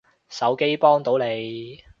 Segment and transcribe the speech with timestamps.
[0.29, 1.83] 手機幫到你